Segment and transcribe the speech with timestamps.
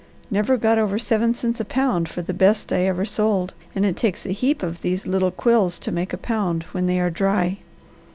[0.31, 3.95] Never got over seven cents a pound for the best I ever sold, and it
[3.95, 7.59] takes a heap of these little quills to make a pound when they are dry.